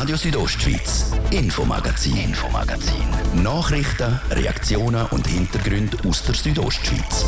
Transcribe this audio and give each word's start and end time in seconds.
Radio 0.00 0.14
Südostschweiz, 0.14 1.10
Infomagazin, 1.32 2.16
Infomagazin. 2.16 3.42
Nachrichten, 3.42 4.20
Reaktionen 4.30 5.04
und 5.06 5.26
Hintergründe 5.26 5.96
aus 6.08 6.22
der 6.22 6.36
Südostschweiz. 6.36 7.26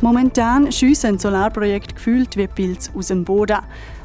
Momentan 0.00 0.72
schiessen 0.72 1.18
Solarprojekte 1.18 1.94
gefühlt 1.94 2.38
wie 2.38 2.46
Pilze 2.46 2.90
aus 2.94 3.08
dem 3.08 3.24
Boden. 3.26 3.58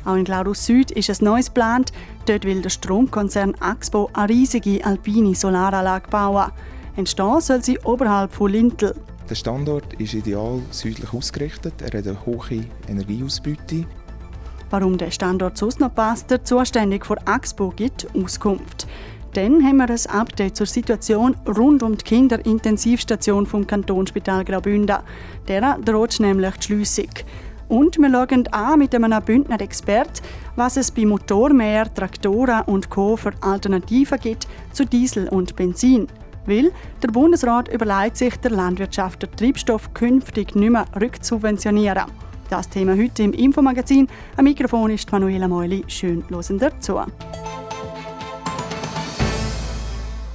Auch 0.04 0.16
in 0.16 0.26
Glarus 0.26 0.66
Süd 0.66 0.92
ist 0.92 1.10
ein 1.10 1.24
neues 1.26 1.46
geplant. 1.46 1.94
Dort 2.26 2.44
will 2.44 2.62
der 2.62 2.70
Stromkonzern 2.70 3.56
Axpo 3.62 4.10
eine 4.12 4.28
riesige 4.28 4.84
alpine 4.84 5.36
Solaranlage 5.36 6.10
bauen. 6.10 6.52
Entstehen 7.00 7.40
soll 7.40 7.64
sie 7.64 7.80
oberhalb 7.86 8.34
von 8.34 8.52
Lintel. 8.52 8.94
Der 9.30 9.36
Standort 9.36 9.94
ist 10.02 10.14
ideal 10.14 10.62
südlich 10.70 11.14
ausgerichtet. 11.14 11.76
Er 11.82 11.98
hat 11.98 12.06
eine 12.06 12.26
hohe 12.26 12.66
Energieausbeute. 12.90 13.86
Warum 14.70 14.98
der 14.98 15.10
Standort 15.10 15.58
sonst 15.58 15.80
noch 15.80 15.96
passt, 15.96 16.30
der 16.30 16.44
zuständig 16.44 17.06
für 17.06 17.16
Axpo 17.26 17.70
gibt 17.74 18.06
Auskunft. 18.14 18.86
Dann 19.32 19.64
haben 19.64 19.78
wir 19.78 19.90
ein 19.90 20.06
Update 20.10 20.58
zur 20.58 20.66
Situation 20.66 21.38
rund 21.48 21.84
um 21.84 21.98
die 21.98 22.04
Kinderintensivstation 22.04 23.46
vom 23.46 23.66
Kantonsspital 23.66 24.44
Graubünden. 24.44 24.98
Der 25.48 25.78
droht 25.78 26.20
nämlich 26.20 26.58
die 26.58 26.64
Schliessung. 26.64 27.12
Und 27.70 27.98
wir 27.98 28.12
schauen 28.12 28.48
an 28.48 28.80
mit 28.80 28.94
einem 28.94 29.24
Bündner 29.24 29.62
Expert, 29.62 30.22
was 30.58 30.76
es 30.76 30.92
bei 30.92 31.06
Motormäher, 31.06 31.94
Traktoren 31.94 32.64
und 32.66 32.90
Co. 32.90 33.16
für 33.16 33.32
Alternativen 33.40 34.20
gibt 34.20 34.50
zu 34.74 34.86
Diesel 34.86 35.30
und 35.30 35.56
Benzin. 35.56 36.10
Weil 36.50 36.72
der 37.04 37.10
Bundesrat 37.10 37.72
überlegt 37.72 38.18
sich, 38.18 38.36
der 38.38 38.50
Landwirtschaft 38.50 39.22
den 39.22 39.32
Treibstoff 39.36 39.94
künftig 39.94 40.56
nicht 40.56 40.72
mehr 40.72 40.88
rückzusubventionieren. 41.00 42.06
Das 42.50 42.68
Thema 42.68 42.98
heute 42.98 43.22
im 43.22 43.34
Infomagazin. 43.34 44.08
Am 44.36 44.46
Mikrofon 44.46 44.90
ist 44.90 45.12
Manuela 45.12 45.48
Meuli. 45.48 45.84
Schön 45.88 46.24
hören 46.28 46.58
dazu. 46.58 47.00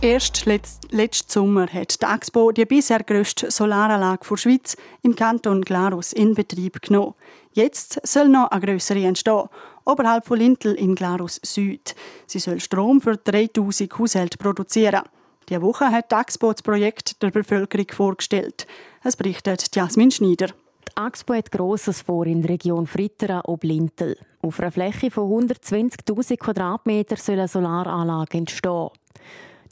Erst 0.01 0.47
letzten 0.47 1.31
Sommer 1.33 1.67
hat 1.67 2.01
die 2.01 2.07
Expo 2.07 2.53
die 2.53 2.65
bisher 2.65 3.03
grösste 3.03 3.51
Solaranlage 3.51 4.25
der 4.31 4.37
Schweiz 4.37 4.77
im 5.03 5.17
Kanton 5.17 5.63
Glarus 5.63 6.13
in 6.13 6.35
Betrieb 6.35 6.81
genommen. 6.81 7.15
Jetzt 7.55 8.07
soll 8.07 8.29
noch 8.29 8.53
eine 8.53 8.65
grössere 8.65 9.03
entstehen, 9.03 9.49
oberhalb 9.85 10.27
von 10.27 10.39
Lintel 10.39 10.75
in 10.75 10.95
Glarus 10.95 11.41
Süd. 11.43 11.97
Sie 12.27 12.39
soll 12.39 12.61
Strom 12.61 13.01
für 13.01 13.17
3000 13.17 13.99
Haushalte 13.99 14.39
produzieren. 14.39 15.03
Diese 15.49 15.61
Woche 15.61 15.91
hat 15.91 16.11
die 16.11 16.17
Expo 16.17 16.53
das 16.53 16.63
Projekt 16.63 17.23
der 17.23 17.31
Bevölkerung 17.31 17.87
vorgestellt. 17.91 18.67
Es 19.03 19.17
berichtet 19.17 19.75
Jasmin 19.75 20.11
Schneider. 20.11 20.49
Die 20.49 21.07
Expo 21.07 21.35
hat 21.35 21.51
Grosses 21.51 22.01
vor 22.01 22.25
in 22.27 22.41
der 22.41 22.53
Region 22.53 22.87
Frittera 22.87 23.43
ob 23.45 23.63
Lintel. 23.63 24.17
Auf 24.41 24.61
einer 24.61 24.71
Fläche 24.71 25.11
von 25.11 25.31
120.000 25.47 26.39
Quadratmetern 26.39 27.19
soll 27.19 27.39
eine 27.39 27.49
Solaranlage 27.49 28.39
entstehen. 28.39 28.89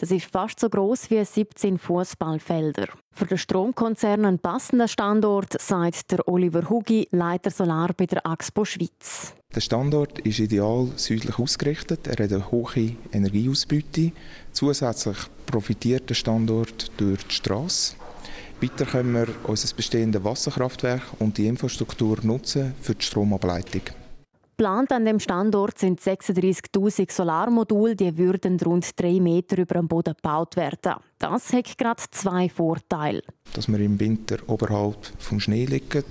Das 0.02 0.10
ist 0.10 0.32
fast 0.32 0.58
so 0.58 0.68
groß 0.68 1.10
wie 1.10 1.24
17 1.24 1.78
Fußballfelder. 1.78 2.88
Für 3.12 3.24
den 3.24 3.38
Stromkonzern 3.38 4.24
ein 4.24 4.40
passender 4.40 4.88
Standort, 4.88 5.62
sagt 5.62 6.10
der 6.10 6.26
Oliver 6.26 6.68
Hugi, 6.68 7.06
Leiter 7.12 7.52
Solar 7.52 7.92
bei 7.96 8.06
der 8.06 8.26
Axpo 8.26 8.64
Schweiz. 8.64 9.32
Der 9.54 9.60
Standort 9.60 10.18
ist 10.18 10.40
ideal 10.40 10.88
südlich 10.96 11.38
ausgerichtet. 11.38 12.08
Er 12.08 12.24
hat 12.24 12.32
eine 12.32 12.50
hohe 12.50 12.96
Energieausbeute. 13.12 14.10
Zusätzlich 14.50 15.18
profitiert 15.46 16.10
der 16.10 16.16
Standort 16.16 16.90
durch 16.96 17.22
die 17.22 17.34
Straße. 17.36 17.94
Weiter 18.60 18.86
können 18.86 19.14
wir 19.14 19.28
unser 19.44 19.72
bestehendes 19.76 20.24
Wasserkraftwerk 20.24 21.02
und 21.20 21.38
die 21.38 21.46
Infrastruktur 21.46 22.18
nutzen 22.24 22.74
für 22.80 22.96
die 22.96 23.04
Stromableitung. 23.04 23.82
Geplant 24.62 24.92
an 24.92 25.04
dem 25.04 25.18
Standort 25.18 25.76
sind 25.80 26.00
36.000 26.00 27.10
Solarmodule, 27.10 27.96
die 27.96 28.16
würden 28.16 28.60
rund 28.60 28.88
drei 28.94 29.18
Meter 29.18 29.58
über 29.58 29.74
dem 29.74 29.88
Boden 29.88 30.14
gebaut 30.14 30.54
werden. 30.54 31.00
Das 31.18 31.52
hat 31.52 31.76
gerade 31.76 32.00
zwei 32.12 32.48
Vorteile. 32.48 33.22
Dass 33.54 33.66
wir 33.66 33.80
im 33.80 33.98
Winter 33.98 34.36
oberhalb 34.46 35.04
vom 35.18 35.40
Schnee 35.40 35.64
liegen. 35.64 36.04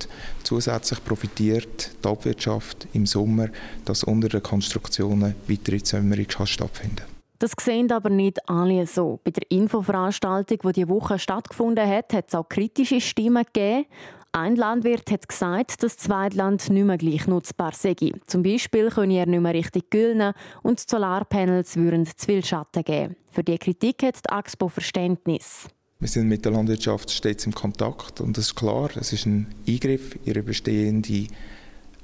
Zusätzlich 0.43 1.01
profitiert 1.01 1.91
die 2.03 2.09
Abwirtschaft 2.09 2.89
im 2.91 3.05
Sommer, 3.05 3.47
dass 3.85 4.03
unter 4.03 4.27
den 4.27 4.43
Konstruktionen 4.43 5.33
weitere 5.47 5.81
Zömmerung 5.81 6.25
stattfinden 6.43 7.05
das 7.41 7.53
sehen 7.59 7.91
aber 7.91 8.11
nicht 8.11 8.47
alle 8.47 8.85
so. 8.85 9.19
Bei 9.23 9.31
der 9.31 9.49
Infoveranstaltung, 9.49 10.59
die 10.63 10.73
diese 10.73 10.89
Woche 10.89 11.17
stattgefunden 11.17 11.89
hat, 11.89 12.13
hat 12.13 12.25
es 12.27 12.35
auch 12.35 12.47
kritische 12.47 13.01
Stimmen 13.01 13.43
gegeben. 13.51 13.87
Ein 14.33 14.55
Landwirt 14.55 15.11
hat 15.11 15.27
gesagt, 15.27 15.83
dass 15.83 15.95
das 15.95 15.97
Zweitland 15.97 16.69
nicht 16.69 16.85
mehr 16.85 16.97
gleich 16.97 17.27
nutzbar 17.27 17.73
sei. 17.73 17.95
Zum 18.27 18.43
Beispiel 18.43 18.89
könne 18.89 19.15
er 19.15 19.25
nicht 19.25 19.41
mehr 19.41 19.53
richtig 19.53 19.89
güllen 19.89 20.33
und 20.63 20.79
die 20.79 20.89
Solarpanels 20.89 21.75
würden 21.75 22.05
zu 22.05 22.13
viel 22.25 22.45
Schatten 22.45 22.81
geben. 22.85 23.17
Für 23.29 23.43
diese 23.43 23.57
Kritik 23.57 24.03
hat 24.03 24.15
die 24.25 24.29
AXPO 24.29 24.69
Verständnis. 24.69 25.67
Wir 25.99 26.07
sind 26.07 26.29
mit 26.29 26.45
der 26.45 26.53
Landwirtschaft 26.53 27.11
stets 27.11 27.45
im 27.45 27.53
Kontakt 27.53 28.21
und 28.21 28.37
es 28.37 28.45
ist 28.47 28.55
klar, 28.55 28.89
es 28.95 29.11
ist 29.11 29.25
ein 29.25 29.47
Eingriff 29.67 30.15
in 30.15 30.21
ihre 30.23 30.43
bestehende 30.43 31.27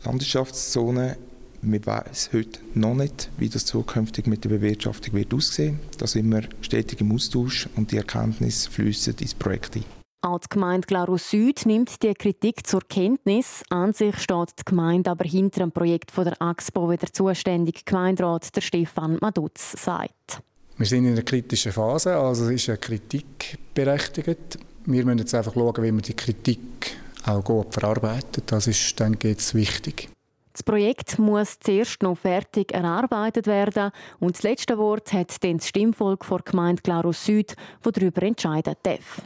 Landwirtschaftszone. 0.04 1.18
Wir 1.62 1.86
wissen 1.86 2.34
heute 2.34 2.60
noch 2.74 2.94
nicht, 2.94 3.30
wie 3.38 3.48
das 3.48 3.66
zukünftig 3.66 4.28
mit 4.28 4.44
der 4.44 4.50
Bewirtschaftung 4.50 5.14
wird 5.14 5.34
aussehen. 5.34 5.80
Da 5.98 6.06
sind 6.06 6.30
wir 6.30 6.44
stetig 6.60 7.00
im 7.00 7.14
Austausch 7.14 7.70
und 7.78 7.94
die 7.94 7.98
Erkenntnisse 7.98 8.70
fließen 8.70 9.16
ins 9.16 9.34
Projekt 9.34 9.78
ein. 9.78 9.97
Auch 10.22 10.40
die 10.40 10.50
Gemeinde 10.50 10.88
Glarus 10.88 11.30
Süd 11.30 11.66
nimmt 11.66 12.02
die 12.02 12.14
Kritik 12.14 12.66
zur 12.66 12.82
Kenntnis. 12.82 13.64
An 13.70 13.94
sich 13.94 14.18
steht 14.18 14.60
die 14.60 14.66
Gemeinde 14.66 15.12
aber 15.12 15.26
hinter 15.26 15.60
dem 15.60 15.72
Projekt 15.72 16.12
von 16.12 16.26
der 16.26 16.42
AXPO, 16.42 16.90
wie 16.90 16.98
der 16.98 17.14
zuständige 17.14 17.82
Gemeinderat 17.86 18.56
der 18.56 18.62
Stefan 18.62 19.18
Madutz 19.22 19.74
sagt. 19.84 20.42
Wir 20.78 20.86
sind 20.86 21.06
in 21.06 21.14
einer 21.14 21.22
kritischen 21.22 21.72
Phase, 21.72 22.16
also 22.16 22.46
es 22.46 22.52
ist 22.52 22.70
eine 22.70 22.78
Kritik 22.80 23.58
berechtigt. 23.74 24.60
Wir 24.86 25.06
müssen 25.06 25.20
jetzt 25.20 25.36
einfach 25.36 25.54
schauen, 25.54 25.84
wie 25.84 25.92
wir 25.92 26.02
die 26.02 26.16
Kritik 26.16 26.98
auch 27.26 27.44
gut 27.44 27.74
verarbeiten. 27.74 28.44
Das 28.46 28.68
ist, 28.68 29.00
ich, 29.00 29.24
jetzt 29.24 29.54
wichtig. 29.54 30.10
Das 30.54 30.64
Projekt 30.64 31.20
muss 31.20 31.60
zuerst 31.60 32.02
noch 32.02 32.18
fertig 32.18 32.74
erarbeitet 32.74 33.46
werden 33.46 33.92
und 34.20 34.36
das 34.36 34.42
letzte 34.42 34.80
Wort 34.80 35.14
hat 35.14 35.44
dann 35.44 35.58
das 35.58 35.68
Stimmvolk 35.68 36.26
vor 36.26 36.40
Gemeinde 36.40 36.82
Glarus 36.82 37.24
Süd, 37.26 37.56
das 37.84 37.94
darüber 37.94 38.24
entscheiden 38.24 38.74
darf. 38.82 39.22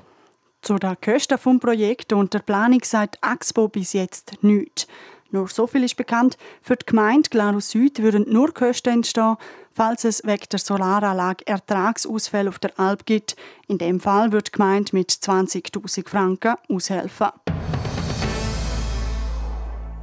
Zu 0.61 0.77
den 0.77 0.95
Kosten 1.01 1.37
des 1.37 1.59
Projekts 1.59 2.13
und 2.13 2.35
der 2.35 2.39
Planung 2.39 2.81
sagt 2.83 3.17
Axpo 3.21 3.67
bis 3.67 3.93
jetzt 3.93 4.43
nichts. 4.43 4.87
Nur 5.31 5.47
so 5.47 5.65
viel 5.65 5.83
ist 5.83 5.95
bekannt, 5.95 6.37
für 6.61 6.75
die 6.75 6.85
Gemeinde 6.85 7.29
Glarus 7.31 7.71
Süd 7.71 7.99
würden 8.01 8.25
nur 8.31 8.53
Kosten 8.53 8.89
entstehen, 8.89 9.37
falls 9.71 10.03
es 10.03 10.23
wegen 10.23 10.45
der 10.51 10.59
Solaranlage 10.59 11.47
Ertragsausfälle 11.47 12.49
auf 12.49 12.59
der 12.59 12.79
Alp 12.79 13.07
gibt. 13.07 13.35
In 13.67 13.79
dem 13.79 13.99
Fall 13.99 14.31
wird 14.31 14.47
die 14.47 14.51
Gemeinde 14.51 14.95
mit 14.95 15.09
20.000 15.09 16.07
Franken 16.07 16.55
aushelfen. 16.69 17.29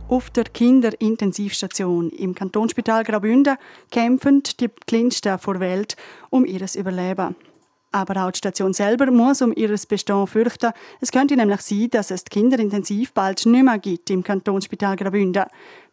Auf 0.09 0.31
der 0.31 0.45
Kinderintensivstation 0.45 2.11
im 2.11 2.35
Kantonsspital 2.35 3.05
Graubünden 3.05 3.59
kämpfen 3.93 4.43
die 4.59 4.71
Kleinsten 4.87 5.39
vor 5.39 5.61
Welt 5.61 5.97
um 6.31 6.47
ihr 6.47 6.67
Überleben. 6.75 7.37
Aber 7.91 8.27
auch 8.27 8.31
die 8.31 8.39
Station 8.39 8.75
selber 8.75 9.11
muss 9.11 9.41
um 9.41 9.53
ihr 9.57 9.75
Bestehen 9.89 10.27
fürchten. 10.27 10.73
Es 11.01 11.11
könnte 11.11 11.37
nämlich 11.37 11.63
sein, 11.63 11.89
dass 11.91 12.11
es 12.11 12.25
die 12.25 12.31
Kinderintensiv 12.31 13.13
bald 13.15 13.47
nicht 13.47 13.65
mehr 13.65 13.79
gibt 13.79 14.11
im 14.11 14.23
Kantonsspital 14.23 14.97
Graubünden. 14.97 15.45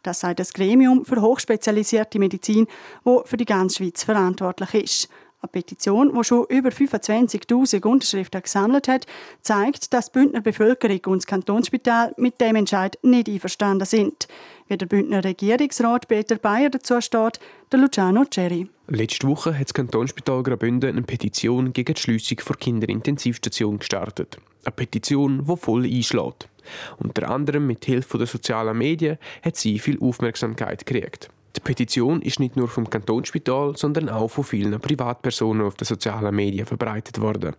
Das 0.04 0.20
sagt 0.20 0.40
das 0.40 0.54
Gremium 0.54 1.06
für 1.06 1.22
hochspezialisierte 1.22 2.20
Medizin, 2.20 2.68
wo 3.04 3.24
für 3.26 3.38
die 3.38 3.46
ganze 3.46 3.78
Schweiz 3.78 4.04
verantwortlich 4.04 4.74
ist. 4.74 5.10
Eine 5.46 5.62
Petition, 5.62 6.12
die 6.12 6.24
schon 6.24 6.48
über 6.50 6.70
25.000 6.70 7.86
Unterschriften 7.86 8.42
gesammelt 8.42 8.88
hat, 8.88 9.06
zeigt, 9.44 9.94
dass 9.94 10.08
die 10.12 10.18
Bündner 10.18 10.42
Bevölkerung 10.42 11.00
und 11.06 11.18
das 11.18 11.28
Kantonsspital 11.28 12.16
mit 12.18 12.42
dem 12.42 12.56
Entscheid 12.56 12.98
nicht 13.04 13.30
einverstanden 13.30 13.86
sind. 13.86 14.28
Wie 14.68 14.76
der 14.76 14.88
Bündner 14.88 15.24
Regierungsrat 15.24 16.08
Peter 16.08 16.38
Bayer 16.38 16.72
dazu 16.72 17.00
steht, 17.00 17.40
der 17.72 17.80
Luciano 17.80 18.26
Cherry. 18.26 18.68
Letzte 18.88 19.28
Woche 19.28 19.54
hat 19.54 19.68
das 19.68 19.76
Kantonsspital 19.76 20.42
Graubünden 20.42 20.90
eine 20.90 21.04
Petition 21.04 21.74
gegen 21.74 21.94
die 21.94 22.02
Schliessung 22.02 22.40
der 22.48 22.56
Kinderintensivstation 22.56 23.78
gestartet. 23.78 24.40
Eine 24.64 24.72
Petition, 24.72 25.46
die 25.46 25.58
voll 25.58 25.86
einschlägt. 25.86 26.50
Unter 26.98 27.30
anderem 27.30 27.68
mit 27.68 27.86
Hilfe 27.86 28.18
der 28.18 28.26
sozialen 28.26 28.80
Medien 28.80 29.20
hat 29.44 29.58
sie 29.58 29.78
viel 29.78 30.00
Aufmerksamkeit 30.02 30.88
gekriegt. 30.88 31.30
Die 31.56 31.62
Petition 31.62 32.22
ist 32.22 32.40
nicht 32.40 32.56
nur 32.56 32.68
vom 32.68 32.90
Kantonsspital, 32.90 33.78
sondern 33.78 34.10
auch 34.10 34.30
von 34.30 34.44
vielen 34.44 34.80
Privatpersonen 34.80 35.66
auf 35.66 35.76
den 35.76 35.86
sozialen 35.86 36.36
Medien 36.36 36.66
verbreitet 36.66 37.22
worden. 37.22 37.56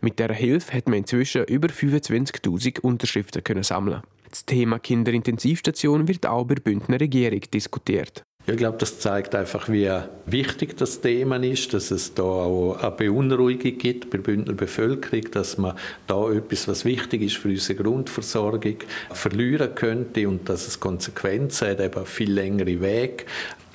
Mit 0.00 0.18
der 0.18 0.32
Hilfe 0.32 0.72
hat 0.72 0.88
man 0.88 0.98
inzwischen 0.98 1.44
über 1.44 1.68
25.000 1.68 2.80
Unterschriften 2.80 3.42
können 3.42 3.62
sammeln. 3.62 4.02
Das 4.28 4.44
Thema 4.44 4.78
Kinderintensivstation 4.78 6.06
wird 6.06 6.26
auch 6.26 6.44
bei 6.44 6.54
der 6.54 6.62
Bündner 6.62 7.00
Regierung 7.00 7.40
diskutiert. 7.52 8.22
Ich 8.50 8.56
glaube, 8.56 8.78
das 8.78 8.98
zeigt 8.98 9.36
einfach, 9.36 9.68
wie 9.68 9.88
wichtig 10.26 10.76
das 10.76 11.00
Thema 11.00 11.36
ist, 11.36 11.72
dass 11.72 11.92
es 11.92 12.14
da 12.14 12.24
auch 12.24 12.78
eine 12.82 12.90
Beunruhigung 12.90 13.78
gibt 13.78 14.10
bei 14.10 14.18
der 14.18 14.24
Bündner 14.24 14.54
Bevölkerung, 14.54 15.30
dass 15.30 15.56
man 15.56 15.76
da 16.08 16.28
etwas, 16.32 16.66
was 16.66 16.84
wichtig 16.84 17.22
ist 17.22 17.36
für 17.36 17.50
unsere 17.50 17.80
Grundversorgung, 17.80 18.78
verlieren 19.12 19.72
könnte 19.76 20.28
und 20.28 20.48
dass 20.48 20.66
es 20.66 20.80
Konsequenzen 20.80 21.68
hat, 21.68 21.80
eben 21.80 22.04
viel 22.04 22.32
längere 22.32 22.80
Wege, 22.80 23.24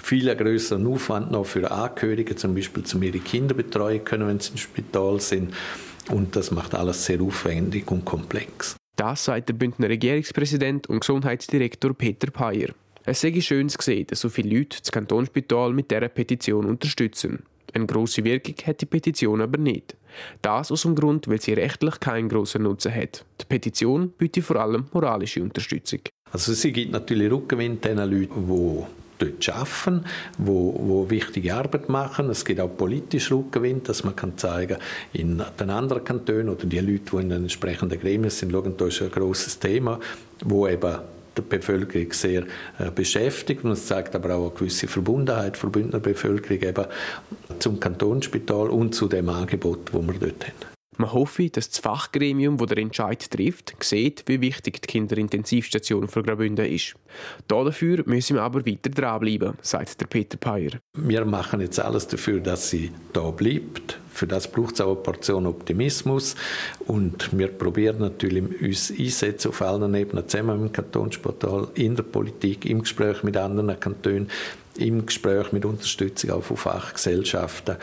viel 0.04 0.36
größeren 0.36 0.86
Aufwand 0.88 1.32
noch 1.32 1.46
für 1.46 1.72
Angehörige, 1.72 2.36
zum 2.36 2.54
Beispiel 2.54 2.84
zu 2.84 3.02
ihre 3.02 3.20
Kinder 3.20 3.56
betreuen 3.56 4.04
können, 4.04 4.28
wenn 4.28 4.42
sie 4.42 4.52
im 4.52 4.58
Spital 4.58 5.22
sind. 5.22 5.54
Und 6.10 6.36
das 6.36 6.52
macht 6.52 6.76
alles 6.76 7.06
sehr 7.06 7.22
aufwendig 7.22 7.90
und 7.90 8.04
komplex. 8.04 8.76
Das 8.98 9.24
sagt 9.24 9.48
der 9.48 9.54
Bündner 9.54 9.88
Regierungspräsident 9.88 10.88
und 10.88 11.00
Gesundheitsdirektor 11.00 11.94
Peter 11.94 12.30
Payer. 12.30 12.74
Es 13.08 13.22
sei 13.22 13.40
schön 13.40 13.70
zu 13.70 13.78
sehen, 13.80 14.08
dass 14.08 14.22
so 14.22 14.30
viele 14.30 14.58
Leute 14.58 14.80
das 14.80 14.92
Kantonsspital 14.92 15.74
mit 15.74 15.92
dieser 15.92 16.10
Petition 16.10 16.66
unterstützen. 16.66 17.44
Eine 17.72 17.86
grosse 17.86 18.24
Wirkung 18.24 18.56
hat 18.66 18.82
die 18.82 18.88
Petition 18.88 19.42
aber 19.42 19.60
nicht. 19.60 19.96
Das 20.42 20.72
aus 20.72 20.82
dem 20.82 20.96
Grund, 20.96 21.28
weil 21.28 21.40
sie 21.40 21.54
rechtlich 21.54 22.00
keinen 22.00 22.30
grossen 22.30 22.64
Nutzen 22.64 22.96
hat. 22.96 23.24
Die 23.42 23.46
Petition 23.46 24.10
bietet 24.10 24.46
vor 24.46 24.56
allem 24.56 24.86
moralische 24.92 25.44
Unterstützung. 25.44 26.00
Also 26.32 26.54
sie 26.54 26.72
gibt 26.72 26.94
natürlich 26.94 27.32
Rückgewinn 27.32 27.80
den 27.80 27.98
Leuten, 27.98 28.48
die 28.48 28.84
dort 29.20 29.50
arbeiten, 29.50 30.06
wo, 30.40 30.74
wo 30.80 31.10
wichtige 31.10 31.54
Arbeit 31.54 31.88
machen. 31.90 32.30
Es 32.32 32.44
gibt 32.44 32.60
auch 32.60 32.76
politischen 32.76 33.38
Rückgewinn, 33.38 33.84
dass 33.84 34.04
man 34.04 34.16
kann 34.16 34.36
zeigen 34.36 34.78
in 35.14 35.44
den 35.60 35.70
anderen 35.70 36.04
Kantonen 36.04 36.50
oder 36.50 36.66
die 36.66 36.80
Leute, 36.80 37.12
die 37.12 37.18
in 37.18 37.30
den 37.30 37.44
entsprechenden 37.44 38.00
Gremien 38.00 38.32
sind, 38.32 38.52
schauen, 38.52 38.76
da 38.76 38.88
ist 38.88 39.02
ein 39.04 39.12
grosses 39.12 39.60
Thema, 39.60 40.00
wo 40.44 40.68
eben 40.68 40.98
die 41.38 41.42
Bevölkerung 41.42 42.12
sehr 42.14 42.44
äh, 42.80 42.92
beschäftigt 42.94 43.64
und 43.64 43.72
es 43.72 43.86
zeigt 43.86 44.16
aber 44.16 44.36
auch 44.36 44.50
eine 44.50 44.60
gewisse 44.60 44.88
Verbundenheit 44.88 45.62
der 45.62 45.68
Bündner 45.70 46.00
Bevölkerung 46.00 46.62
eben 46.62 46.86
zum 47.60 47.80
Kantonsspital 47.80 48.70
und 48.70 48.94
zu 48.94 49.08
dem 49.08 49.30
Angebot, 49.30 49.94
wo 49.94 50.02
wir 50.02 50.14
dort 50.14 50.48
haben. 50.48 50.75
Man 50.98 51.12
hoffe, 51.12 51.50
dass 51.50 51.70
das 51.70 51.80
Fachgremium, 51.80 52.58
das 52.58 52.68
der 52.68 52.78
Entscheid 52.78 53.30
trifft, 53.30 53.76
sieht, 53.82 54.24
wie 54.28 54.42
wichtig 54.42 54.82
die 54.82 54.88
Kinderintensivstation 54.88 56.08
für 56.08 56.24
Graubünden 56.24 56.66
ist. 56.66 56.96
Dafür 57.48 58.04
müssen 58.06 58.36
wir 58.36 58.44
aber 58.44 58.66
weiter 58.66 58.90
dranbleiben, 58.90 59.54
sagt 59.62 60.00
der 60.02 60.08
Peter 60.08 60.38
Peyer. 60.38 60.72
Wir 60.94 61.26
machen 61.26 61.62
jetzt 61.62 61.80
alles 61.80 62.08
dafür, 62.08 62.40
dass 62.40 62.70
sie 62.70 62.92
da 63.14 63.32
bleibt. 63.32 64.00
Für 64.10 64.28
das 64.28 64.50
braucht 64.50 64.76
es 64.76 64.82
auch 64.82 64.94
eine 64.94 65.02
Portion 65.02 65.46
Optimismus. 65.46 66.36
Und 66.88 67.38
wir 67.38 67.50
probieren 67.50 68.00
natürlich 68.00 68.62
uns 68.62 68.94
einsetzen 68.98 69.50
auf 69.50 69.62
allen 69.62 69.94
Ebenen, 69.94 70.28
zusammen 70.30 70.60
dem 70.60 70.72
Kantonsportal, 70.72 71.68
in 71.76 71.98
der 71.98 72.04
Politik, 72.04 72.66
im 72.66 72.82
Gespräch 72.84 73.24
mit 73.24 73.36
anderen 73.36 73.78
Kantonen, 73.78 74.30
im 74.78 75.06
Gespräch 75.06 75.52
mit 75.52 75.66
Unterstützung 75.66 76.32
auch 76.32 76.44
von 76.44 76.58
Fachgesellschaften, 76.58 77.78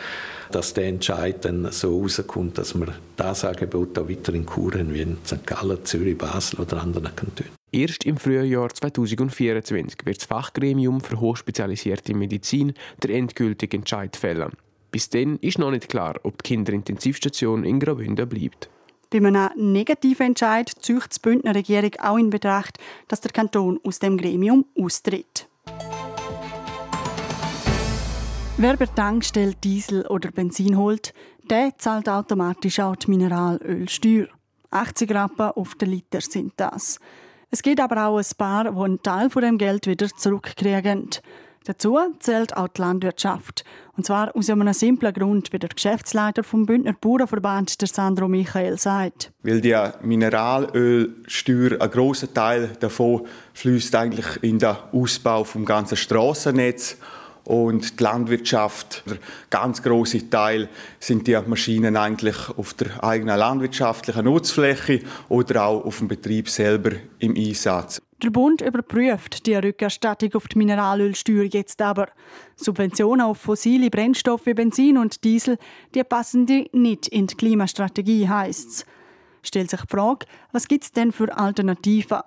dass 0.51 0.73
der 0.73 0.87
Entscheid 0.87 1.43
dann 1.45 1.71
so 1.71 1.99
rauskommt, 1.99 2.57
dass 2.57 2.75
wir 2.75 2.93
das 3.15 3.45
Angebot 3.45 3.97
auch 3.97 4.09
weiter 4.09 4.33
in 4.33 4.45
Kuren 4.45 4.93
wie 4.93 5.01
in 5.01 5.17
St. 5.25 5.45
Gallen, 5.45 5.83
Zürich, 5.83 6.17
Basel 6.17 6.59
oder 6.59 6.81
anderen 6.81 7.15
Kantonen. 7.15 7.51
Erst 7.71 8.05
im 8.05 8.17
Frühjahr 8.17 8.69
2024 8.69 10.05
wird 10.05 10.17
das 10.17 10.25
Fachgremium 10.25 11.01
für 11.01 11.19
hochspezialisierte 11.19 12.13
Medizin 12.13 12.73
der 13.01 13.15
endgültige 13.15 13.77
Entscheid 13.77 14.15
fällen. 14.15 14.51
Bis 14.91 15.09
dann 15.09 15.37
ist 15.37 15.57
noch 15.57 15.71
nicht 15.71 15.89
klar, 15.89 16.19
ob 16.21 16.43
die 16.43 16.49
Kinderintensivstation 16.49 17.63
in 17.63 17.79
Graubünden 17.79 18.29
bleibt. 18.29 18.69
Bei 19.09 19.17
einem 19.17 19.49
negativen 19.55 20.27
Entscheid 20.27 20.69
zieht 20.69 21.15
die 21.15 21.19
Bündner 21.19 21.55
Regierung 21.55 21.91
auch 21.99 22.17
in 22.17 22.29
Betracht, 22.29 22.77
dass 23.07 23.21
der 23.21 23.31
Kanton 23.31 23.79
aus 23.83 23.97
dem 23.97 24.17
Gremium 24.17 24.65
austritt. 24.77 25.47
Wer 28.63 28.77
bei 28.77 28.85
Tankstelle 28.85 29.55
Diesel 29.61 30.07
oder 30.07 30.31
Benzin 30.31 30.77
holt, 30.77 31.13
der 31.49 31.77
zahlt 31.77 32.07
automatisch 32.07 32.79
auch 32.79 32.95
die 32.95 33.11
Mineralölsteuer. 33.11 34.27
80 34.71 35.13
Rappen 35.13 35.49
auf 35.49 35.75
den 35.75 35.89
Liter 35.89 36.21
sind 36.21 36.53
das. 36.55 36.97
Es 37.51 37.61
gibt 37.61 37.81
aber 37.81 38.07
auch 38.07 38.17
ein 38.17 38.37
paar, 38.37 38.71
die 38.71 38.79
einen 38.79 39.03
Teil 39.03 39.29
von 39.29 39.41
dem 39.41 39.57
Geld 39.57 39.85
wieder 39.85 40.07
zurückkriegen. 40.07 41.09
Dazu 41.65 41.97
zählt 42.21 42.55
auch 42.55 42.69
die 42.69 42.79
Landwirtschaft. 42.79 43.65
Und 43.97 44.05
zwar 44.05 44.33
aus 44.33 44.49
einem 44.49 44.71
simplen 44.71 45.13
Grund, 45.13 45.51
wie 45.51 45.59
der 45.59 45.67
Geschäftsleiter 45.67 46.45
vom 46.45 46.65
Bündner 46.65 46.93
Bauernverband, 46.93 47.81
der 47.81 47.89
Sandro 47.89 48.29
Michael, 48.29 48.77
sagt. 48.77 49.33
Weil 49.43 49.59
die 49.59 49.77
Mineralölsteuer, 50.03 51.81
ein 51.81 51.91
grosser 51.91 52.33
Teil 52.33 52.69
davon 52.79 53.27
fließt 53.55 53.93
eigentlich 53.93 54.41
in 54.41 54.57
den 54.57 54.77
Ausbau 54.93 55.43
vom 55.43 55.65
ganzen 55.65 55.97
Straßennetz 55.97 56.95
und 57.45 57.99
die 57.99 58.03
Landwirtschaft, 58.03 59.03
der 59.05 59.17
ganz 59.49 59.81
große 59.81 60.29
Teil 60.29 60.69
sind 60.99 61.27
die 61.27 61.37
Maschinen 61.45 61.97
eigentlich 61.97 62.37
auf 62.57 62.73
der 62.73 63.03
eigenen 63.03 63.37
landwirtschaftlichen 63.37 64.25
Nutzfläche 64.25 65.01
oder 65.29 65.65
auch 65.65 65.85
auf 65.85 65.97
dem 65.99 66.07
Betrieb 66.07 66.49
selber 66.49 66.91
im 67.19 67.35
Einsatz. 67.35 68.01
Der 68.23 68.29
Bund 68.29 68.61
überprüft 68.61 69.45
die 69.45 69.55
Rückerstattung 69.55 70.33
auf 70.35 70.47
die 70.47 70.57
Mineralölsteuer 70.57 71.43
jetzt 71.43 71.81
aber. 71.81 72.07
Subventionen 72.55 73.25
auf 73.25 73.39
fossile 73.39 73.89
Brennstoffe 73.89 74.45
wie 74.45 74.53
Benzin 74.53 74.97
und 74.97 75.25
Diesel, 75.25 75.57
die 75.93 76.05
passen 76.05 76.45
die 76.45 76.69
nicht 76.71 77.09
in 77.09 77.27
die 77.27 77.35
Klimastrategie, 77.35 78.29
heisst 78.29 78.69
es. 78.69 78.85
Stellt 79.41 79.71
sich 79.71 79.81
die 79.81 79.87
Frage, 79.87 80.25
was 80.53 80.69
gibt 80.69 80.85
es 80.85 80.91
denn 80.93 81.11
für 81.11 81.37
Alternativen? 81.37 82.19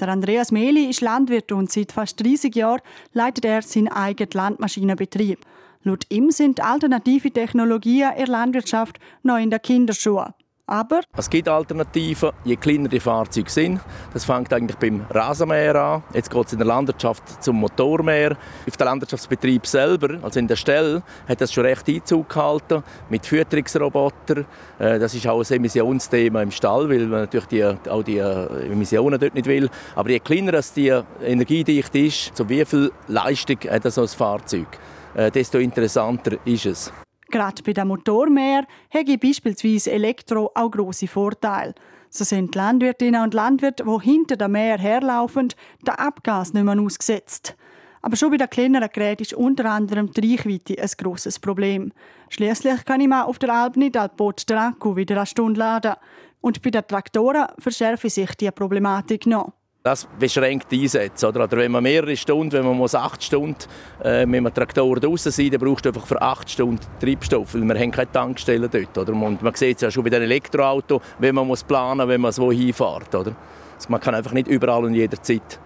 Der 0.00 0.08
Andreas 0.08 0.52
Mehli 0.52 0.88
ist 0.88 1.00
Landwirt 1.00 1.50
und 1.50 1.72
seit 1.72 1.90
fast 1.90 2.22
30 2.22 2.54
Jahren 2.54 2.80
leitet 3.12 3.44
er 3.44 3.62
seinen 3.62 3.88
eigenen 3.88 4.30
Landmaschinenbetrieb. 4.32 5.40
Laut 5.82 6.04
ihm 6.08 6.30
sind 6.30 6.60
alternative 6.60 7.32
Technologien 7.32 8.12
in 8.12 8.18
der 8.18 8.28
Landwirtschaft 8.28 8.98
noch 9.22 9.38
in 9.38 9.50
den 9.50 9.60
Kinderschuhen. 9.60 10.34
Aber 10.70 11.00
es 11.16 11.30
gibt 11.30 11.48
Alternativen, 11.48 12.30
je 12.44 12.56
kleiner 12.56 12.88
die 12.88 13.00
Fahrzeuge 13.00 13.48
sind. 13.48 13.80
Das 14.12 14.26
fängt 14.26 14.52
eigentlich 14.52 14.76
beim 14.76 15.00
Rasenmäher 15.08 15.74
an. 15.74 16.02
Jetzt 16.12 16.30
geht 16.30 16.46
es 16.46 16.52
in 16.52 16.58
der 16.58 16.66
Landwirtschaft 16.66 17.42
zum 17.42 17.56
Motormäher. 17.56 18.36
Auf 18.66 18.76
dem 18.76 18.84
Landwirtschaftsbetrieb 18.84 19.66
selber, 19.66 20.18
also 20.22 20.38
in 20.38 20.46
der 20.46 20.56
Stelle, 20.56 21.02
hat 21.26 21.40
das 21.40 21.54
schon 21.54 21.64
recht 21.64 21.88
Einzug 21.88 22.28
gehalten 22.28 22.82
mit 23.08 23.24
Fütterungsrobotern. 23.24 24.44
Äh, 24.78 24.98
das 24.98 25.14
ist 25.14 25.26
auch 25.26 25.40
ein 25.40 25.56
Emissionsthema 25.56 26.42
im 26.42 26.50
Stall, 26.50 26.90
weil 26.90 27.06
man 27.06 27.20
natürlich 27.20 27.46
die, 27.46 27.64
auch 27.64 28.02
die 28.02 28.18
äh, 28.18 28.66
Emissionen 28.70 29.18
dort 29.18 29.34
nicht 29.34 29.46
will. 29.46 29.70
Aber 29.96 30.10
je 30.10 30.20
kleiner 30.20 30.52
das 30.52 30.74
die 30.74 30.92
energiedicht 31.24 31.94
ist, 31.94 32.36
so 32.36 32.46
wie 32.46 32.62
viel 32.66 32.92
Leistung 33.06 33.56
hat 33.70 33.90
so 33.90 34.02
ein 34.02 34.08
Fahrzeug, 34.08 34.66
äh, 35.14 35.30
desto 35.30 35.56
interessanter 35.56 36.36
ist 36.44 36.66
es. 36.66 36.92
Gerade 37.30 37.62
bei 37.62 37.72
dem 37.72 37.88
Motormäher 37.88 38.66
hätte 38.88 39.18
beispielsweise 39.18 39.92
Elektro 39.92 40.50
auch 40.54 40.70
grosse 40.70 41.06
Vorteile. 41.06 41.74
So 42.10 42.24
sind 42.24 42.54
die 42.54 42.58
Landwirtinnen 42.58 43.22
und 43.22 43.34
Landwirte, 43.34 43.84
die 43.84 44.10
hinter 44.10 44.36
dem 44.36 44.52
Meer 44.52 44.78
herlaufen, 44.78 45.52
der 45.86 46.00
Abgas 46.00 46.54
nicht 46.54 46.64
mehr 46.64 46.80
ausgesetzt. 46.80 47.54
Aber 48.00 48.16
schon 48.16 48.30
bei 48.30 48.38
den 48.38 48.48
kleineren 48.48 48.88
Geräten 48.90 49.22
ist 49.22 49.34
unter 49.34 49.66
anderem 49.66 50.10
die 50.12 50.36
Reichweite 50.36 50.80
ein 50.80 50.90
grosses 50.96 51.38
Problem. 51.38 51.92
Schließlich 52.30 52.84
kann 52.84 53.00
ich 53.00 53.08
mal 53.08 53.24
auf 53.24 53.38
der 53.38 53.52
Alp 53.52 53.76
nicht 53.76 53.98
Boot 54.16 54.48
den 54.48 54.56
Akku 54.56 54.96
wieder 54.96 55.16
eine 55.16 55.26
Stunde 55.26 55.58
laden. 55.58 55.94
Und 56.40 56.62
bei 56.62 56.70
den 56.70 56.86
Traktoren 56.86 57.48
verschärfe 57.58 58.08
sich 58.08 58.34
die 58.36 58.50
Problematik 58.50 59.26
noch. 59.26 59.52
Das 59.82 60.06
beschränkt 60.18 60.70
die 60.70 60.82
Einsätze. 60.82 61.28
Oder? 61.28 61.44
oder 61.44 61.56
wenn 61.56 61.70
man 61.70 61.82
mehrere 61.82 62.16
Stunden, 62.16 62.52
wenn 62.52 62.64
man 62.64 62.76
muss 62.76 62.94
acht 62.94 63.22
Stunden 63.22 63.56
äh, 64.02 64.26
mit 64.26 64.38
einem 64.38 64.52
Traktor 64.52 64.98
draußen 64.98 65.30
sein 65.30 65.50
dann 65.50 65.60
brauchst 65.60 65.84
du 65.84 65.90
einfach 65.90 66.06
für 66.06 66.20
acht 66.20 66.50
Stunden 66.50 66.84
Treibstoff, 67.00 67.54
weil 67.54 67.62
wir 67.62 67.78
haben 67.78 67.90
keine 67.90 68.10
Tankstellen 68.10 68.68
dort. 68.70 68.98
Oder? 68.98 69.12
Und 69.12 69.40
man 69.40 69.54
sieht 69.54 69.76
es 69.76 69.82
ja 69.82 69.90
schon 69.90 70.04
bei 70.04 70.10
den 70.10 70.22
Elektroautos, 70.22 71.00
wenn 71.18 71.34
man 71.34 71.46
muss 71.46 71.62
planen 71.62 72.08
wenn 72.08 72.20
man 72.20 72.32
so 72.32 72.50
hinfährt. 72.50 73.14
Oder? 73.14 73.34
Also 73.76 73.88
man 73.88 74.00
kann 74.00 74.14
einfach 74.14 74.32
nicht 74.32 74.48
überall 74.48 74.84
und 74.84 74.94
jederzeit. 74.94 75.60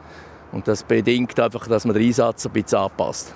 Und 0.52 0.68
das 0.68 0.82
bedingt 0.82 1.40
einfach, 1.40 1.66
dass 1.66 1.86
man 1.86 1.94
den 1.94 2.06
Einsatz 2.06 2.46
ein 2.46 2.52
bisschen 2.52 2.78
anpasst. 2.78 3.34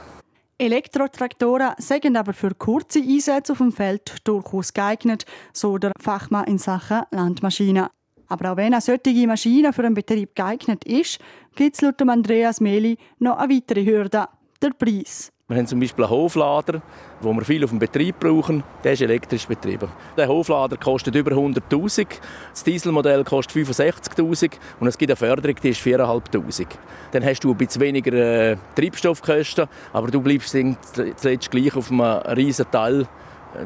Elektrotraktoren 0.58 1.72
sind 1.78 2.16
aber 2.16 2.32
für 2.32 2.54
kurze 2.54 3.00
Einsätze 3.00 3.52
auf 3.52 3.58
dem 3.58 3.72
Feld 3.72 4.16
durchaus 4.24 4.72
geeignet, 4.72 5.24
so 5.52 5.76
der 5.76 5.92
Fachmann 6.00 6.46
in 6.46 6.58
Sachen 6.58 7.02
Landmaschinen. 7.10 7.88
Aber 8.28 8.52
auch 8.52 8.56
wenn 8.56 8.72
eine 8.72 8.80
solche 8.80 9.26
Maschine 9.26 9.72
für 9.72 9.84
einen 9.84 9.94
Betrieb 9.94 10.34
geeignet 10.34 10.84
ist, 10.84 11.18
gibt 11.54 11.76
es 11.76 11.82
laut 11.82 12.00
Andreas 12.02 12.60
Meli 12.60 12.98
noch 13.18 13.38
eine 13.38 13.54
weitere 13.54 13.84
Hürde, 13.84 14.26
der 14.62 14.70
Preis. 14.70 15.32
Wir 15.48 15.58
haben 15.58 15.66
zum 15.68 15.78
Beispiel 15.78 16.04
einen 16.04 16.10
Hoflader, 16.10 16.82
den 17.22 17.36
wir 17.36 17.44
viel 17.44 17.62
auf 17.62 17.70
dem 17.70 17.78
Betrieb 17.78 18.18
brauchen. 18.18 18.64
Der 18.82 18.94
ist 18.94 19.02
elektrisch 19.02 19.46
betrieben. 19.46 19.88
Der 20.16 20.26
Hoflader 20.26 20.76
kostet 20.76 21.14
über 21.14 21.30
100'000. 21.30 22.06
Das 22.50 22.64
Dieselmodell 22.64 23.22
kostet 23.22 23.64
65'000 23.64 24.54
und 24.80 24.88
es 24.88 24.98
gibt 24.98 25.12
eine 25.12 25.16
Förderung, 25.16 25.54
die 25.62 25.68
ist 25.68 25.80
4'500. 25.82 26.66
Dann 27.12 27.24
hast 27.24 27.44
du 27.44 27.52
ein 27.52 27.56
bisschen 27.56 27.80
weniger 27.80 28.12
äh, 28.12 28.56
Treibstoffkosten, 28.74 29.68
aber 29.92 30.10
du 30.10 30.20
bleibst 30.20 30.56
zuletzt 31.14 31.50
gleich 31.52 31.76
auf 31.76 31.92
einem 31.92 32.00
riesen 32.00 32.68
Teil 32.72 33.06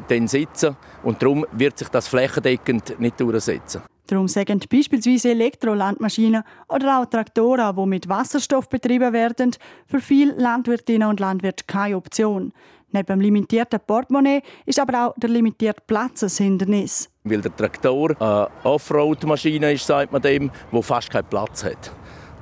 äh, 0.07 0.27
sitzen 0.27 0.77
und 1.03 1.23
darum 1.23 1.47
wird 1.53 1.79
sich 1.79 1.89
das 1.89 2.09
flächendeckend 2.09 3.01
nicht 3.01 3.19
durchsetzen. 3.19 3.81
Darum 4.11 4.27
sagen 4.27 4.59
beispielsweise 4.69 5.31
Elektrolandmaschinen 5.31 6.43
oder 6.69 6.99
auch 6.99 7.07
Traktoren, 7.07 7.77
die 7.77 7.87
mit 7.87 8.09
Wasserstoff 8.09 8.69
betrieben 8.69 9.13
werden, 9.13 9.53
für 9.87 10.01
viele 10.01 10.33
Landwirtinnen 10.33 11.09
und 11.09 11.21
Landwirte 11.21 11.63
keine 11.69 11.97
Option. 11.97 12.53
Neben 12.91 13.07
dem 13.07 13.21
limitierten 13.21 13.79
Portemonnaie 13.87 14.43
ist 14.67 14.81
aber 14.81 15.07
auch 15.07 15.15
der 15.17 15.31
limitierte 15.31 15.83
Platz 15.87 16.25
ein 16.25 16.45
Hindernis. 16.45 17.09
Weil 17.23 17.41
der 17.41 17.55
Traktor 17.55 18.21
eine 18.21 18.49
Offroad-Maschine 18.65 19.75
ist, 19.75 19.87
sagt 19.87 20.11
man 20.11 20.23
dem, 20.23 20.51
wo 20.73 20.83
fast 20.83 21.09
keinen 21.09 21.29
Platz 21.29 21.63
hat. 21.63 21.93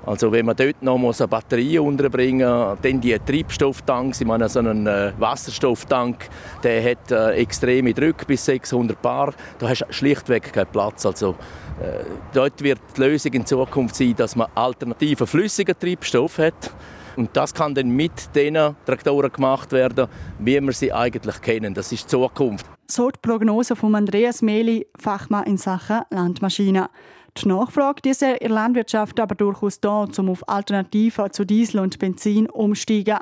Also 0.09 0.33
wenn 0.33 0.47
man 0.47 0.57
dort 0.57 0.83
noch 0.83 0.97
eine 0.97 1.29
Batterie 1.29 1.79
unterbringen 1.79 2.49
muss, 2.49 2.79
dann 2.81 2.99
die 2.99 3.15
Treibstofftanks, 3.19 4.23
ich 4.23 4.27
meine 4.27 4.49
so 4.49 4.61
einen 4.61 4.87
äh, 4.87 5.13
Wasserstofftank, 5.19 6.31
der 6.63 6.93
hat 6.93 7.13
äh, 7.13 7.33
extreme 7.33 7.93
Druck 7.93 8.27
bis 8.27 8.43
600 8.47 9.03
Bar, 9.03 9.35
da 9.59 9.69
hast 9.69 9.83
du 9.83 9.93
schlichtweg 9.93 10.51
keinen 10.51 10.69
Platz. 10.69 11.05
Also 11.05 11.33
äh, 11.83 12.05
dort 12.33 12.63
wird 12.63 12.81
die 12.97 13.03
Lösung 13.03 13.35
in 13.35 13.45
Zukunft 13.45 13.97
sein, 13.97 14.15
dass 14.17 14.35
man 14.35 14.49
alternativen 14.55 15.27
flüssigen 15.27 15.79
Treibstoff 15.79 16.39
hat. 16.39 16.71
Und 17.17 17.37
das 17.37 17.53
kann 17.53 17.75
dann 17.75 17.91
mit 17.91 18.35
den 18.35 18.55
Traktoren 18.87 19.31
gemacht 19.31 19.73
werden, 19.73 20.09
wie 20.39 20.59
wir 20.59 20.73
sie 20.73 20.91
eigentlich 20.91 21.39
kennen. 21.43 21.75
Das 21.75 21.93
ist 21.93 22.05
die 22.05 22.09
Zukunft. 22.09 22.65
So 22.87 23.11
die 23.11 23.19
Prognose 23.21 23.77
von 23.77 23.95
Andreas 23.95 24.41
Mehli, 24.41 24.87
Fachmann 24.99 25.45
in 25.45 25.59
Sachen 25.59 26.01
Landmaschinen. 26.09 26.87
Die 27.43 27.49
Nachfrage 27.49 28.03
die 28.03 28.11
ist 28.11 28.23
in 28.23 28.37
der 28.41 28.49
Landwirtschaft 28.49 29.21
aber 29.21 29.35
durchaus 29.35 29.81
da, 29.81 30.07
um 30.17 30.31
auf 30.31 30.49
Alternativen 30.49 31.33
zu 31.33 31.45
Diesel 31.45 31.81
und 31.81 31.99
Benzin 31.99 32.49
umsteigen. 32.51 33.19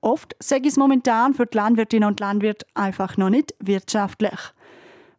Oft 0.00 0.36
sage 0.38 0.62
ich 0.62 0.68
es 0.68 0.76
momentan 0.76 1.34
für 1.34 1.46
die 1.46 1.56
Landwirtinnen 1.56 2.08
und 2.08 2.20
Landwirte 2.20 2.66
einfach 2.74 3.16
noch 3.16 3.30
nicht 3.30 3.54
wirtschaftlich. 3.58 4.38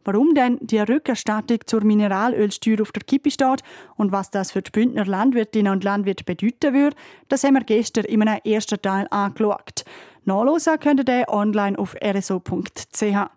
Warum 0.04 0.34
denn 0.34 0.58
die 0.62 0.78
Rückerstattung 0.78 1.58
zur 1.66 1.84
Mineralölsteuer 1.84 2.80
auf 2.80 2.92
der 2.92 3.02
Kippe 3.02 3.30
steht 3.30 3.62
und 3.96 4.12
was 4.12 4.30
das 4.30 4.52
für 4.52 4.62
die 4.62 4.70
Bündner 4.70 5.04
Landwirtinnen 5.04 5.72
und 5.72 5.84
Landwirte 5.84 6.24
bedeuten 6.24 6.72
würde, 6.72 6.96
das 7.28 7.44
haben 7.44 7.54
wir 7.54 7.64
gestern 7.64 8.04
in 8.04 8.22
einem 8.22 8.40
ersten 8.44 8.80
Teil 8.80 9.06
angeschaut. 9.10 9.84
Nachlesen 10.24 10.80
könnt 10.80 11.06
ihr 11.06 11.28
online 11.28 11.78
auf 11.78 11.94
rso.ch. 12.02 13.30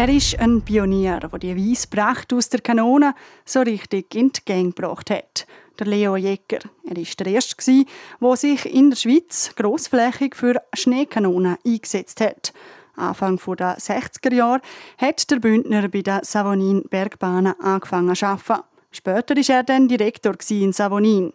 Er 0.00 0.08
ist 0.08 0.38
ein 0.40 0.62
Pionier, 0.62 1.20
der 1.20 1.38
die 1.38 1.54
Weisspracht 1.54 2.32
aus 2.32 2.48
der 2.48 2.62
Kanone 2.62 3.14
so 3.44 3.60
richtig 3.60 4.14
in 4.14 4.32
die 4.32 4.40
Gang 4.46 4.74
gebracht 4.74 5.10
hat. 5.10 5.46
Der 5.78 5.86
Leo 5.88 6.16
Jäger. 6.16 6.60
Er 6.88 6.96
war 6.96 7.04
der 7.18 7.26
Erste, 7.26 7.84
der 8.22 8.36
sich 8.36 8.64
in 8.64 8.88
der 8.88 8.96
Schweiz 8.96 9.54
grossflächig 9.56 10.34
für 10.34 10.54
Schneekanonen 10.72 11.58
eingesetzt 11.66 12.22
hat. 12.22 12.54
Anfang 12.96 13.38
der 13.58 13.76
60er 13.76 14.32
Jahre 14.32 14.62
hat 14.96 15.30
der 15.30 15.36
Bündner 15.36 15.86
bei 15.90 16.00
der 16.00 16.24
Savonin 16.24 16.82
Bergbahnen 16.88 17.60
angefangen 17.60 18.16
zu 18.16 18.24
arbeiten. 18.24 18.64
Später 18.92 19.36
war 19.36 19.56
er 19.56 19.64
dann 19.64 19.86
Direktor 19.86 20.34
in 20.48 20.72
Savonin. 20.72 21.34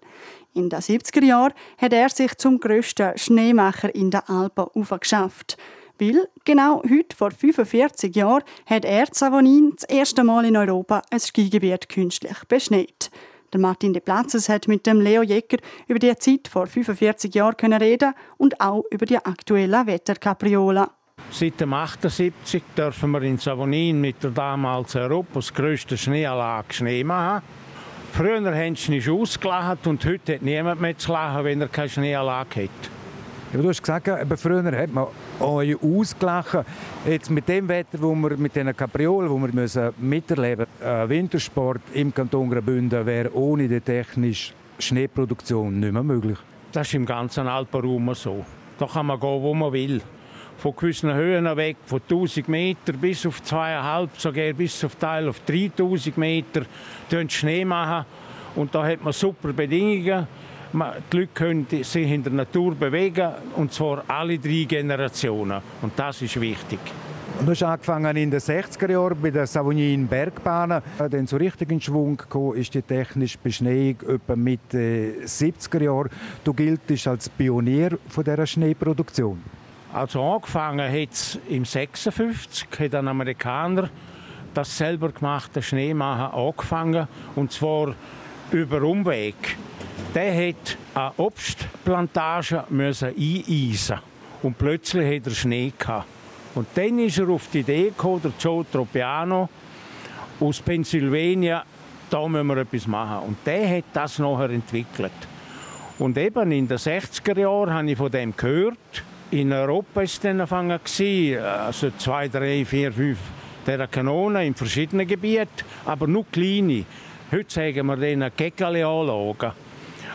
In 0.56 0.72
den 0.72 0.80
70er 0.80 1.24
Jahren 1.24 1.54
hat 1.78 1.94
er 1.94 2.10
sich 2.10 2.36
zum 2.40 2.60
grössten 2.60 3.16
Schneemacher 3.16 3.94
in 3.94 4.10
den 4.10 4.22
Alpen 4.22 4.66
aufgeschafft. 4.74 5.56
Weil 6.00 6.28
genau 6.44 6.82
heute 6.84 7.16
vor 7.16 7.32
45 7.32 8.16
Jahren 8.16 8.44
hat 8.66 8.84
er 8.84 9.08
Savonin 9.12 9.74
das 9.76 9.88
erste 9.88 10.24
Mal 10.24 10.46
in 10.46 10.58
Europa 10.58 11.02
ein 11.10 11.20
Skigebiet 11.20 11.88
künstlich 11.88 12.38
beschneit. 12.50 13.10
Der 13.54 13.62
Martin 13.62 13.94
de 13.94 14.02
Platzes 14.02 14.50
hat 14.50 14.68
mit 14.68 14.86
dem 14.86 15.00
Leo 15.00 15.22
Jäcker 15.22 15.58
über 15.88 16.00
die 16.00 16.14
Zeit 16.18 16.50
vor 16.50 16.68
45 16.68 17.34
Jahren 17.34 17.74
reden 17.74 18.14
und 18.38 18.60
auch 18.60 18.84
über 18.92 19.06
die 19.06 19.18
aktuellen 19.18 19.88
Wetterkapriolen. 19.88 20.88
Seit 21.32 21.62
dem 21.62 21.74
78 21.74 22.62
dürfen 22.78 23.12
wir 23.12 23.22
in 23.22 23.38
Savonin 23.38 24.02
mit 24.02 24.22
der 24.22 24.32
damals 24.32 24.98
Europas 24.98 25.54
grössten 25.54 25.98
Schneeanlage 25.98 26.74
Schnee 26.74 27.06
machen. 27.06 27.42
Früher 28.12 28.54
haben 28.54 28.76
sie 28.76 28.92
nicht 28.92 29.10
ausgelacht 29.10 29.88
und 29.88 30.04
heute 30.06 30.36
hat 30.36 30.42
niemand 30.42 30.82
mehr 30.82 30.98
zu 30.98 31.14
lachen, 31.14 31.46
wenn 31.46 31.62
er 31.62 31.70
keine 31.70 31.90
Schneeanlage 31.90 32.64
hat. 32.64 32.92
Ja, 33.54 33.62
du 33.62 33.70
hast 33.70 33.82
gesagt, 33.82 34.08
eben 34.08 34.38
früher 34.38 34.64
hat 34.64 34.92
man 34.92 35.08
euch 35.40 35.76
ausgelachen. 35.82 36.66
Jetzt 37.06 37.30
mit 37.30 37.48
dem 37.48 37.68
Wetter, 37.68 38.02
wo 38.02 38.14
wir 38.16 38.38
mit 38.38 38.56
diesen 38.56 38.76
Kapriolen, 38.76 39.30
wo 39.30 39.38
wir 39.38 39.54
müssen 39.54 39.94
miterleben 39.98 40.66
müssen, 40.80 40.88
äh, 40.88 41.10
Wintersport 41.10 41.82
im 41.94 42.14
Kanton 42.14 42.50
Graubünden 42.50 43.06
wäre 43.06 43.34
ohne 43.36 43.68
die 43.68 43.82
technische 43.82 44.54
Schneeproduktion 44.80 45.80
nicht 45.80 45.92
mehr 45.92 46.04
möglich. 46.04 46.38
Das 46.72 46.88
ist 46.88 46.94
im 46.94 47.06
ganzen 47.06 47.48
Alpenraum 47.48 48.14
so. 48.14 48.46
Da 48.78 48.86
kann 48.86 49.06
man 49.06 49.20
gehen, 49.20 49.42
wo 49.42 49.54
man 49.54 49.72
will. 49.72 50.02
Von 50.58 50.76
gewissen 50.76 51.14
Höhen 51.14 51.46
weg, 51.58 51.78
von 51.86 52.02
1000 52.02 52.48
Meter 52.48 52.94
bis 52.94 53.26
auf 53.26 53.42
2,5, 53.42 54.10
sogar 54.18 54.54
bis 54.54 54.84
auf 54.84 54.96
Teil 54.96 55.28
auf 55.28 55.40
3000 55.42 56.18
Meter, 56.18 56.66
Schnee 57.28 57.66
machen. 57.66 58.06
Und 58.56 58.74
da 58.74 58.86
hat 58.86 59.04
man 59.04 59.12
super 59.12 59.52
Bedingungen 59.52 60.28
die 60.74 61.18
Leute 61.18 61.28
können 61.34 61.68
sich 61.70 62.12
in 62.12 62.24
der 62.24 62.34
Natur 62.34 62.76
bewegen, 62.76 63.30
und 63.56 63.74
zwar 63.74 64.04
alle 64.08 64.38
drei 64.38 64.66
Generationen. 64.68 65.62
Und 65.82 65.94
das 65.96 66.22
ist 66.22 66.40
wichtig. 66.40 66.80
Du 67.42 67.52
hast 67.52 67.64
angefangen 67.64 68.16
in 68.16 68.32
den 68.32 68.40
60er 68.40 68.92
Jahren 68.92 69.18
bei 69.22 69.30
der 69.30 69.46
Savonin 69.46 70.08
Bergbahnen. 70.08 70.82
Dann 70.98 71.28
so 71.28 71.36
richtig 71.36 71.70
in 71.72 71.82
Schwung 71.82 72.16
gekommen 72.16 72.56
ist 72.56 72.74
die 72.74 72.82
technische 72.82 73.38
Beschneiung 73.38 73.98
etwa 74.08 74.36
Mitte 74.36 75.16
70er 75.26 75.84
Jahren. 75.84 76.10
Du 76.44 76.54
giltest 76.54 77.08
als 77.08 77.28
Pionier 77.30 77.98
von 78.08 78.24
dieser 78.24 78.48
Schneeproduktion. 78.48 79.44
Also 79.92 80.24
angefangen 80.24 80.90
hat 80.90 81.12
es 81.12 81.40
im 81.50 81.66
56, 81.66 82.68
hat 82.80 82.96
ein 82.96 83.08
Amerikaner 83.08 83.90
das 84.56 84.78
selber 84.78 85.12
gemachte 85.12 85.62
Schneemachen 85.62 86.34
angefangen 86.34 87.08
und 87.36 87.52
zwar 87.52 87.94
über 88.52 88.82
Umweg 88.82 89.58
der 90.14 90.50
hat 90.50 90.78
eine 90.94 91.12
Obstplantage 91.18 92.64
eineisen 92.70 94.00
und 94.44 94.58
plötzlich 94.58 95.18
hat 95.18 95.28
er 95.28 95.36
Schnee 95.36 95.74
gehabt. 95.78 96.08
Und 96.56 96.68
dann 96.76 97.00
ist 97.00 97.18
er 97.18 97.30
auf 97.30 97.50
die 97.52 97.60
Idee 97.60 97.86
gekommen, 97.86 98.22
der 98.24 98.32
Joe 98.40 98.66
Tropiano 98.72 99.50
aus 100.40 100.62
Pennsylvania, 100.62 101.64
da 102.10 102.28
müssen 102.28 102.48
wir 102.48 102.58
etwas 102.58 102.88
machen. 102.88 103.28
Und 103.28 103.38
der 103.46 103.78
hat 103.78 103.86
das 103.94 104.20
nachher 104.20 104.50
entwickelt. 104.52 105.12
Und 106.00 106.18
eben 106.18 106.52
in 106.52 106.68
den 106.68 106.78
60er 106.78 107.40
Jahren 107.40 107.74
habe 107.74 107.92
ich 107.92 107.98
von 107.98 108.12
dem 108.12 108.36
gehört. 108.36 109.04
In 109.32 109.52
Europa 109.52 109.96
war 109.96 110.04
es 110.04 110.20
dann 110.20 110.42
angefangen, 110.42 110.80
also 111.44 111.92
zwei, 111.98 112.28
drei, 112.28 112.64
vier, 112.64 112.92
fünf 112.92 113.20
dieser 113.66 113.88
Kanonen 113.88 114.44
in 114.44 114.56
verschiedenen 114.56 115.08
Gebieten, 115.08 115.66
aber 115.86 116.08
nur 116.08 116.26
kleine. 116.32 116.86
Heute 117.32 117.54
sagen 117.54 117.88
wir 117.88 117.98
denen 117.98 118.36
Kegele-Anlagen. 118.36 119.52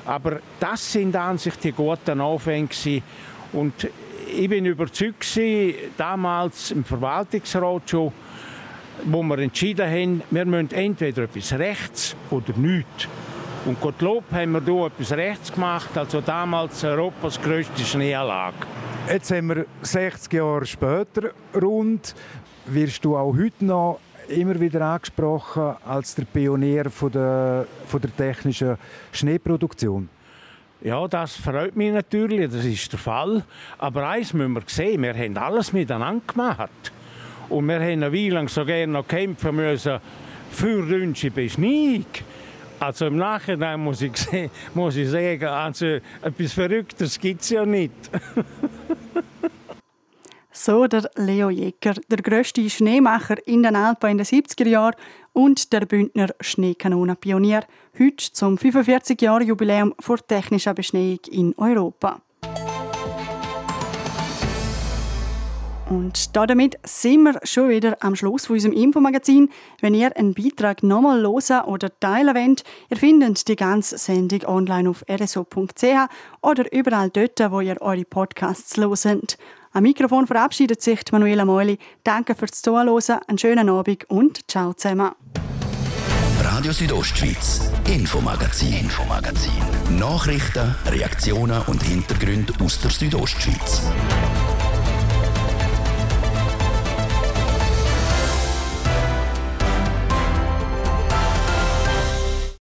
Aber 0.05 0.41
das 0.59 0.93
sind 0.93 1.15
an 1.17 1.39
sich 1.39 1.55
die 1.57 1.73
guten 1.73 2.21
Anfänge. 2.21 2.69
Und 3.53 3.89
ich 4.33 4.49
bin 4.49 4.67
überzeugt, 4.67 5.27
damals 5.97 6.71
im 6.71 6.85
Verwaltungsrat 6.85 7.91
schon, 7.91 8.13
wo 9.05 9.23
wir 9.23 9.39
entschieden 9.39 9.89
haben, 9.89 10.23
wir 10.31 10.45
müssen 10.45 10.73
entweder 10.73 11.23
etwas 11.25 11.53
rechts 11.53 12.17
oder 12.31 12.53
nichts. 12.57 13.09
Und 13.67 13.81
Gottlob 13.81 14.25
haben 14.33 14.53
wir 14.53 14.63
hier 14.65 14.87
etwas 14.87 15.13
rechts 15.13 15.53
gemacht, 15.53 15.97
also 15.97 16.21
damals 16.21 16.83
Europas 16.83 17.41
grösste 17.41 17.83
Schneeanlage. 17.83 18.57
Jetzt 19.11 19.31
haben 19.33 19.49
wir 19.49 19.67
60 19.83 20.33
Jahre 20.33 20.65
später 20.65 21.33
rund. 21.61 22.15
Wirst 22.67 23.05
du 23.05 23.17
auch 23.17 23.35
heute 23.37 23.65
noch 23.65 24.01
immer 24.31 24.59
wieder 24.61 24.81
angesprochen 24.83 25.75
als 25.87 26.15
der 26.15 26.25
Pionier 26.25 26.91
von 26.91 27.13
der, 27.13 27.67
von 27.87 28.01
der 28.01 28.17
technischen 28.17 28.77
Schneeproduktion. 29.13 30.09
Ja, 30.83 31.07
das 31.09 31.37
freut 31.37 31.77
mich 31.77 31.93
natürlich, 31.93 32.51
das 32.51 32.65
ist 32.65 32.93
der 32.93 32.99
Fall. 32.99 33.45
Aber 33.79 34.09
eins 34.09 34.33
müssen 34.33 34.55
wir 34.55 34.63
sehen, 34.67 35.03
wir 35.03 35.15
haben 35.15 35.37
alles 35.37 35.73
miteinander 35.73 36.23
gemacht. 36.27 36.93
Und 37.51 37.67
wir 37.67 37.75
haben 37.75 38.03
eine 38.03 38.13
Weile 38.13 38.31
lang 38.31 38.49
so 38.49 38.65
gerne 38.65 38.93
noch 38.93 39.07
kämpfen 39.07 39.57
müssen 39.57 39.99
für 40.51 40.89
Wünsche 40.89 41.31
Beschneiung. 41.31 42.07
Also 42.79 43.07
im 43.07 43.17
Nachhinein 43.17 43.81
muss 43.81 44.01
ich, 44.01 44.13
muss 44.75 44.97
ich 44.97 45.11
sagen, 45.11 45.45
also 45.45 45.99
etwas 46.23 46.53
Verrücktes 46.53 47.19
gibt 47.19 47.43
es 47.43 47.51
ja 47.51 47.67
nicht. 47.67 47.93
So 50.53 50.89
der 50.89 51.09
Leo 51.15 51.49
Jäger, 51.49 51.95
der 52.11 52.19
grösste 52.19 52.69
Schneemacher 52.69 53.37
in 53.47 53.63
den 53.63 53.77
Alpen 53.77 54.11
in 54.11 54.19
den 54.19 54.27
70er 54.27 54.67
Jahren 54.67 54.97
und 55.33 55.73
der 55.73 55.87
Bündner 55.87 56.29
Schneekanonen-Pionier, 56.41 57.63
heute 57.97 58.33
zum 58.33 58.57
45-Jahr-Jubiläum 58.57 59.95
vor 60.01 60.19
technischer 60.19 60.75
Beschneiung 60.75 61.21
in 61.31 61.55
Europa. 61.57 62.21
Und 65.89 66.37
damit 66.37 66.79
sind 66.85 67.25
wir 67.25 67.41
schon 67.43 67.69
wieder 67.69 67.97
am 68.01 68.15
Schluss 68.15 68.47
von 68.47 68.55
unserem 68.55 68.75
Infomagazin. 68.75 69.51
Wenn 69.81 69.95
ihr 69.95 70.17
einen 70.17 70.35
Beitrag 70.35 70.85
nochmal 70.85 71.21
hören 71.23 71.65
oder 71.65 71.91
teilen 71.99 72.37
wollt, 72.37 72.63
ihr 72.91 72.97
findet 72.97 73.49
die 73.49 73.57
ganze 73.57 73.99
Sendung 73.99 74.45
online 74.47 74.89
auf 74.89 75.05
rso.ch 75.11 75.85
oder 76.43 76.73
überall 76.73 77.11
dort, 77.11 77.41
wo 77.51 77.61
ihr 77.61 77.81
eure 77.81 78.05
Podcasts 78.05 78.77
hört. 78.77 79.37
Am 79.73 79.85
Mikrofon 79.85 80.27
verabschiedet 80.27 80.83
sich 80.83 81.01
Manuela 81.13 81.45
Meuli. 81.45 81.79
Danke 82.03 82.35
fürs 82.35 82.61
Zuhören, 82.61 82.89
einen 83.29 83.39
schönen 83.39 83.69
Abend 83.69 84.11
und 84.11 84.51
ciao 84.51 84.73
zusammen. 84.75 85.13
Radio 86.43 86.73
Südostschweiz, 86.73 87.71
Infomagazin, 87.87 88.73
Infomagazin. 88.73 89.53
Nachrichten, 89.97 90.75
Reaktionen 90.87 91.63
und 91.69 91.83
Hintergründe 91.85 92.53
aus 92.65 92.81
der 92.81 92.91
Südostschweiz. 92.91 93.83